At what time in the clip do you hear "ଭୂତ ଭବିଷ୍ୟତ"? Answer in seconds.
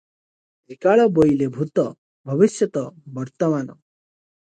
1.59-2.87